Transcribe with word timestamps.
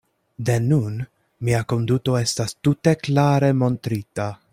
De 0.45 0.53
nun 0.69 0.95
mia 1.49 1.59
konduto 1.73 2.17
estas 2.21 2.57
tute 2.69 2.95
klare 3.05 3.53
montrita. 3.63 4.27